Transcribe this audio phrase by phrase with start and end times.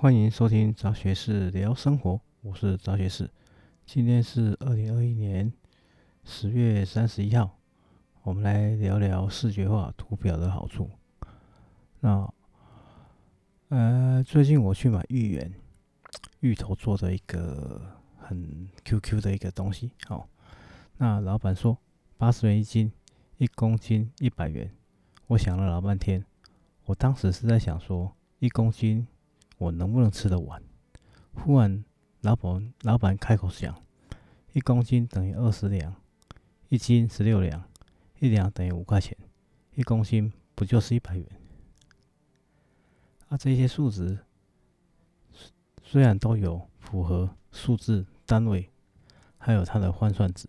[0.00, 3.30] 欢迎收听杂学士聊生活，我是杂学士。
[3.84, 5.52] 今天是二零二一年
[6.24, 7.58] 十月三十一号，
[8.22, 10.88] 我们来聊聊视觉化图表的好处。
[12.00, 12.32] 那
[13.68, 15.52] 呃，最近我去买芋圆，
[16.40, 17.82] 芋头做的一个
[18.16, 20.26] 很 QQ 的一个东西，好，
[20.96, 21.76] 那老板说
[22.16, 22.90] 八十元一斤，
[23.36, 24.70] 一公斤一百元。
[25.26, 26.24] 我想了老半天，
[26.86, 29.06] 我当时是在想说，一公斤
[29.60, 30.62] 我能不能吃得完？
[31.34, 31.84] 忽然
[32.22, 33.84] 老板老板开口讲，
[34.54, 35.94] 一公斤等于二十两，
[36.70, 37.62] 一斤十六两，
[38.20, 39.14] 一两等于五块钱，
[39.74, 41.26] 一公斤不就是一百元？
[43.28, 44.20] 啊，这些数值
[45.82, 48.70] 虽然都有符合数字单位，
[49.36, 50.48] 还有它的换算值，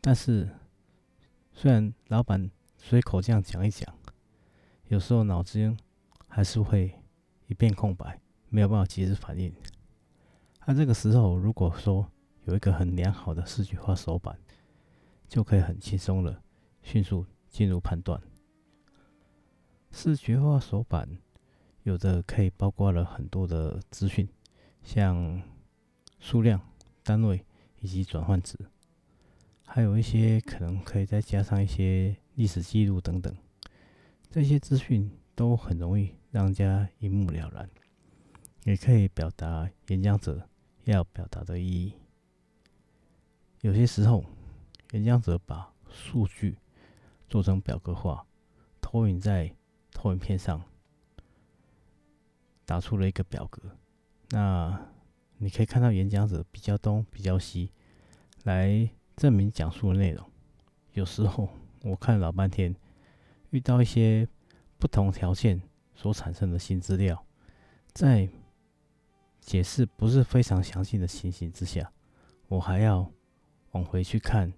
[0.00, 0.50] 但是
[1.52, 3.94] 虽然老板随口这样讲一讲。
[4.88, 5.74] 有时候脑子
[6.28, 6.92] 还是会
[7.46, 8.20] 一片空白，
[8.52, 9.50] 没有办法及时反应。
[10.66, 12.06] 那这个时候，如果说
[12.44, 14.38] 有一个很良好的视觉化手板，
[15.26, 16.42] 就可以很轻松的
[16.82, 18.20] 迅速进入判断。
[19.90, 21.08] 视觉化手板
[21.82, 24.28] 有的可以包括了很多的资讯，
[24.82, 25.42] 像
[26.20, 26.60] 数量、
[27.02, 27.42] 单位
[27.80, 28.58] 以及转换值，
[29.64, 33.34] 还有一些可能可以再加上一些历史记录等等。
[34.30, 37.68] 这些资讯都很容易让人家一目了然，
[38.64, 40.48] 也可以表达演讲者
[40.84, 41.94] 要表达的意义。
[43.60, 44.24] 有些时候，
[44.92, 46.58] 演讲者把数据
[47.28, 48.26] 做成表格化，
[48.80, 49.54] 投影在
[49.92, 50.62] 投影片上，
[52.64, 53.76] 打出了一个表格。
[54.30, 54.88] 那
[55.38, 57.70] 你可以看到演讲者比较东比较西
[58.44, 60.30] 来证明讲述的内容。
[60.92, 61.48] 有时候
[61.82, 62.74] 我看老半天。
[63.50, 64.26] 遇到一些
[64.78, 65.60] 不同条件
[65.94, 67.22] 所产生的新资料，
[67.92, 68.26] 在
[69.42, 71.92] 解释不是非常详细的情形之下，
[72.48, 73.12] 我还要
[73.72, 74.50] 往回去看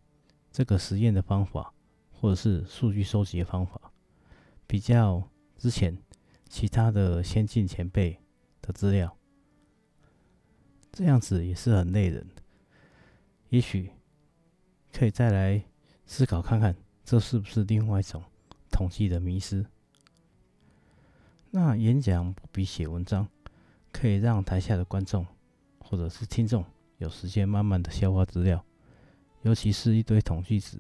[0.52, 1.74] 这个实验的方法，
[2.12, 3.90] 或者是数据收集的方法，
[4.66, 5.98] 比较之前
[6.48, 8.20] 其他的先进前辈
[8.62, 9.16] 的资料，
[10.92, 12.42] 这样子也是很累人的。
[13.48, 13.90] 也许
[14.92, 15.64] 可以再来
[16.06, 18.22] 思考看看，这是不是另外一种。
[18.70, 19.64] 统计的迷失。
[21.52, 23.28] 那演讲不比写文章，
[23.94, 25.24] 可以让台下的观众
[25.78, 26.64] 或者是听众
[26.98, 28.62] 有时间慢慢的消化资料，
[29.42, 30.78] 尤其是一堆统计值。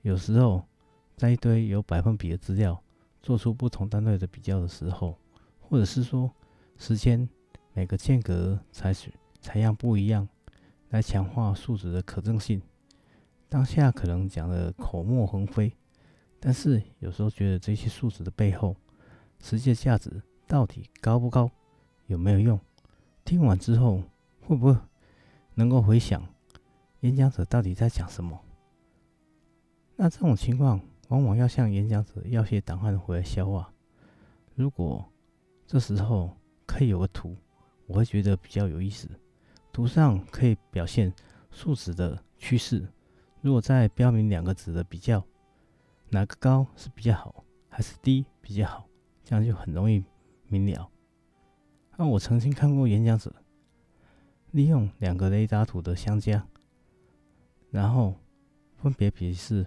[0.00, 0.64] 有时候
[1.16, 2.82] 在一堆有百分比的资料
[3.22, 5.18] 做出不同单位的比较的时候，
[5.60, 6.32] 或者是说
[6.78, 7.28] 时间
[7.74, 10.26] 每个间隔采取采样不一样，
[10.88, 12.62] 来强化数值的可证性。
[13.48, 15.70] 当下可能讲的口沫横飞。
[16.38, 18.74] 但是有时候觉得这些数值的背后，
[19.40, 21.50] 实际价值到底高不高，
[22.06, 22.58] 有没有用？
[23.24, 24.02] 听完之后
[24.40, 24.76] 会不会
[25.54, 26.22] 能够回想
[27.00, 28.40] 演讲者到底在讲什么？
[29.96, 33.72] 那这种情况往往要向演讲者要些档案回来消化。
[34.54, 35.04] 如果
[35.66, 36.36] 这时候
[36.66, 37.36] 可以有个图，
[37.86, 39.08] 我会觉得比较有意思。
[39.72, 41.12] 图上可以表现
[41.50, 42.86] 数值的趋势，
[43.40, 45.24] 如果再标明两个值的比较。
[46.08, 48.88] 哪个高是比较好，还是低比较好？
[49.24, 50.04] 这样就很容易
[50.46, 50.88] 明了。
[51.96, 53.34] 那我曾经看过演讲者
[54.50, 56.46] 利用两个雷达图的相加，
[57.70, 58.14] 然后
[58.76, 59.66] 分别比试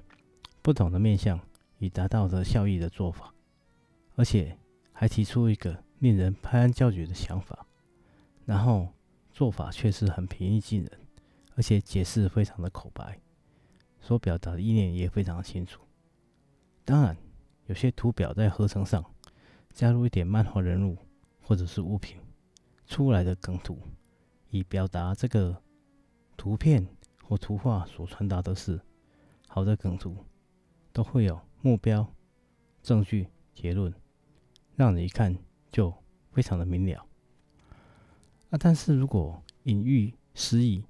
[0.61, 1.39] 不同的面相，
[1.79, 3.33] 以达到的效益的做法，
[4.15, 4.57] 而且
[4.93, 7.65] 还提出一个令人拍案叫绝的想法，
[8.45, 8.89] 然后
[9.31, 10.91] 做法却是很平易近人，
[11.55, 13.19] 而且解释非常的口白，
[13.99, 15.81] 所表达的意念也非常的清楚。
[16.85, 17.17] 当然，
[17.65, 19.03] 有些图表在合成上
[19.71, 20.97] 加入一点漫画人物
[21.49, 22.15] 或者是物品
[22.85, 23.79] 出来的梗图，
[24.51, 25.59] 以表达这个
[26.37, 26.87] 图片
[27.23, 28.79] 或图画所传达的是
[29.47, 30.15] 好的梗图，
[30.93, 32.07] 都会有目标、
[32.83, 33.91] 证据、结论，
[34.75, 35.35] 让你一看
[35.71, 35.91] 就
[36.31, 37.03] 非常的明了。
[38.51, 40.85] 啊，但是如果隐喻失意，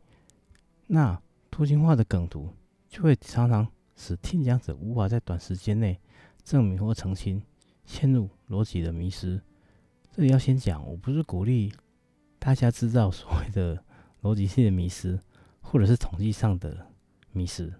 [0.87, 2.53] 那图形化的梗图
[2.89, 3.65] 就会常常。
[3.95, 6.01] 使听讲者无法在短时间内
[6.43, 7.41] 证明或澄清，
[7.85, 9.41] 陷入逻辑的迷失。
[10.11, 11.71] 这里要先讲，我不是鼓励
[12.39, 13.83] 大家制造所谓的
[14.23, 15.19] 逻辑性的迷失，
[15.61, 16.87] 或者是统计上的
[17.31, 17.71] 迷失。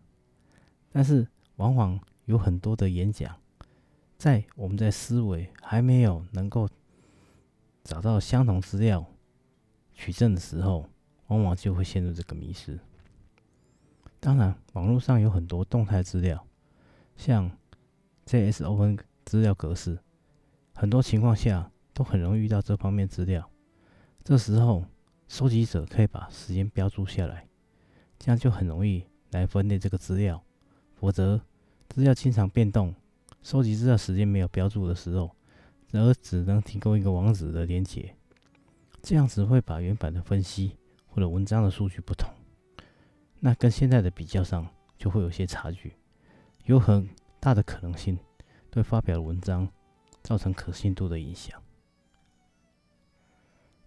[0.92, 3.36] 但是，往往有很多的演讲，
[4.18, 6.70] 在我们在思维还没有能够
[7.84, 9.06] 找到相同资料
[9.94, 10.88] 取证的时候，
[11.28, 12.80] 往往就会陷入这个迷失。
[14.20, 16.46] 当然，网络上有很多动态资料，
[17.18, 17.52] 像
[18.26, 19.98] JSON 资料格式，
[20.74, 23.52] 很多情况下都很容易遇到这方面资料。
[24.24, 24.86] 这时候
[25.28, 27.46] 收集者可以把时间标注下来，
[28.18, 30.42] 这样就很容易来分类这个资料。
[30.96, 31.42] 否则，
[31.90, 32.96] 资料经常变动，
[33.42, 35.36] 收集资料时间没有标注的时候，
[35.90, 38.16] 则只能提供一个网址的连接，
[39.02, 42.32] 这样子会把原版的分析或者文章的数据不同，
[43.42, 44.66] 那跟现在的比较上
[44.98, 45.98] 就会有些差距，
[46.64, 47.10] 有很
[47.42, 48.18] 大的可能性
[48.72, 49.68] 对发表的文章
[50.24, 51.62] 造成可信度的影响。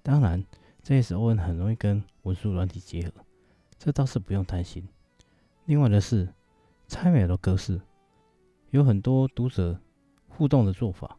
[0.02, 0.44] 当然
[0.84, 3.12] ，JSON 很容易跟文书软体结合，
[3.78, 4.86] 这倒是不用担心。
[5.66, 6.32] 另外的是。
[6.88, 7.80] XML 的格式
[8.68, 9.80] 有很多读者
[10.28, 11.16] 互动的做法，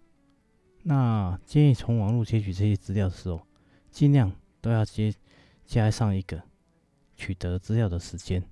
[0.83, 3.41] 那建议从网络截取这些资料的时候，
[3.89, 4.31] 尽量
[4.61, 5.11] 都要接
[5.65, 6.39] 加上一个
[7.15, 8.47] 取得资料的时间，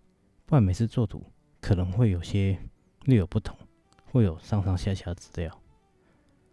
[0.47, 1.23] 不然每次作图
[1.59, 2.57] 可能会有些
[3.03, 3.55] 略有不同，
[4.05, 5.61] 会有上上下下的资料。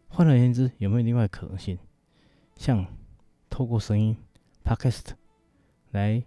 [0.09, 1.79] 换而言之，有没有另外可能性，
[2.57, 2.85] 像
[3.59, 4.17] 透过声音
[4.65, 5.15] Podcast
[5.91, 6.23] 来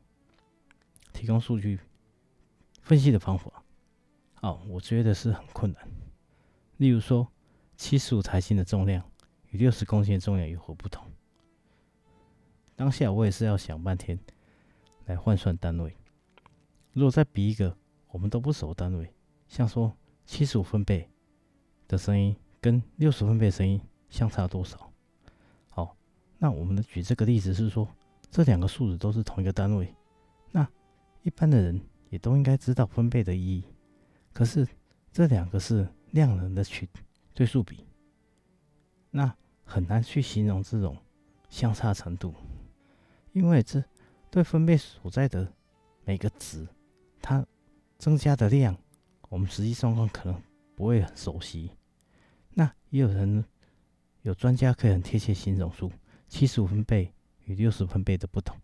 [1.14, 1.80] 提供数据
[2.82, 3.64] 分析的方法？
[4.42, 5.82] 哦，我觉得是很困难。
[6.76, 7.26] 例如说，
[7.78, 9.02] 七十五台斤的重量
[9.48, 11.10] 与六十公斤的重量有何不同？
[12.76, 14.20] 当下我也是要想半天
[15.06, 15.96] 来换算单位。
[16.92, 17.74] 如果再比一个
[18.10, 19.10] 我们都不熟单位，
[19.48, 19.96] 像说
[20.26, 21.10] 七十五分贝
[21.88, 23.80] 的声音跟六十分贝声音
[24.10, 24.91] 相差多少？
[26.44, 27.88] 那我们的举这个例子是说，
[28.32, 29.94] 这两个数字都是同一个单位，
[30.52, 30.68] 那
[31.22, 31.80] 一般的人
[32.10, 33.64] 也都应该知道分贝的意义。
[34.34, 34.68] 可是
[35.14, 36.90] 这两个是量能的取
[37.36, 37.86] 对数比，
[39.12, 39.32] 那
[39.64, 40.98] 很难去形容这种
[41.48, 42.34] 相差程度，
[43.34, 43.84] 因为这
[44.32, 45.48] 对分贝所在的
[46.06, 46.68] 每个值，
[47.22, 47.46] 它
[48.00, 48.76] 增加的量，
[49.30, 50.42] 我们实际状况可能
[50.76, 51.70] 不会很熟悉。
[52.50, 53.46] 那也有人
[54.24, 55.92] 有专家可以很贴切形容数
[56.32, 57.14] 七十五分贝
[57.44, 58.56] 与六十分贝的不同，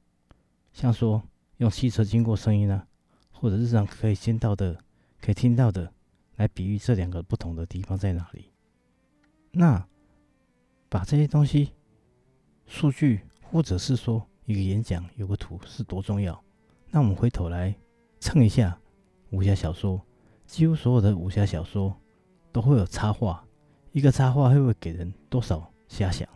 [0.71, 1.21] 像说
[1.57, 2.87] 用汽车经过声音呢，
[3.29, 4.79] 或者日常可以见到的。
[5.19, 5.91] 可以听到的，
[6.37, 8.53] 来比喻这两个不同的地方在哪里。
[9.51, 9.85] 那
[10.87, 11.73] 把这些东西
[12.67, 16.41] 数据，或者是说一个演讲有个图是多重要。
[16.89, 17.75] 那我们回头来
[18.19, 18.79] 蹭一下
[19.31, 19.99] 武侠小说，
[20.45, 21.93] 几乎所有的武侠小说
[22.53, 23.45] 都会有插画，
[23.91, 26.29] 一个插画会不会给人多少遐想？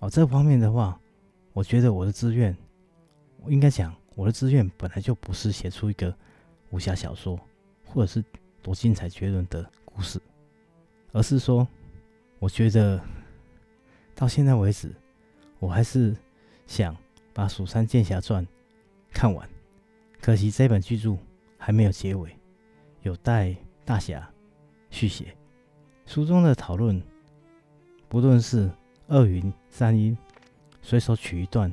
[0.00, 1.00] 哦，这方面的话，
[1.52, 2.54] 我觉得我的志愿，
[3.42, 6.14] 我应该讲我的志愿本来就不是写出一个
[6.70, 7.38] 武侠小说。
[7.92, 8.24] 或者是
[8.62, 10.20] 多精彩绝伦的故事，
[11.10, 11.66] 而是说，
[12.38, 13.00] 我觉得
[14.14, 14.94] 到现在为止，
[15.58, 16.14] 我还是
[16.68, 16.96] 想
[17.32, 18.46] 把《蜀山剑侠传》
[19.12, 19.48] 看完。
[20.20, 21.18] 可惜这本巨著
[21.58, 22.30] 还没有结尾，
[23.02, 24.30] 有待大侠
[24.88, 25.36] 续写。
[26.06, 27.02] 书中的讨论，
[28.08, 28.70] 不论是
[29.10, 30.16] 二云、三音，
[30.82, 31.70] 随手取一段，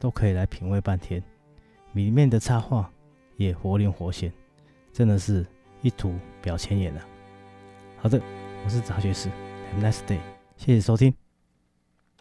[0.00, 1.22] 都可以来品味半天。
[1.92, 2.90] 里面的插画
[3.36, 4.32] 也活灵活现。
[4.92, 5.46] 真的是
[5.80, 6.12] 一图
[6.42, 7.06] 表千言啊。
[7.98, 8.20] 好的，
[8.64, 10.18] 我是杂学士，Have a nice day，
[10.56, 11.21] 谢谢收听。